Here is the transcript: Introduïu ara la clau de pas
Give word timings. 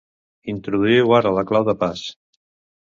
Introduïu 0.53 1.15
ara 1.19 1.35
la 1.41 1.47
clau 1.53 1.71
de 1.71 1.79
pas 1.85 2.05